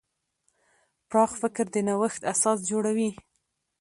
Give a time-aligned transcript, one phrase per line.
[1.09, 3.09] پراخ فکر د نوښت اساس جوړوي.